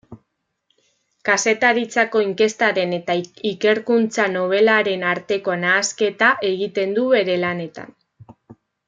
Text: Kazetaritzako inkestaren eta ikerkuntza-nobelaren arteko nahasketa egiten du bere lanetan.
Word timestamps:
Kazetaritzako 1.27 2.21
inkestaren 2.27 2.95
eta 2.97 3.15
ikerkuntza-nobelaren 3.51 5.05
arteko 5.13 5.59
nahasketa 5.65 6.31
egiten 6.53 6.97
du 7.01 7.05
bere 7.17 7.37
lanetan. 7.47 7.95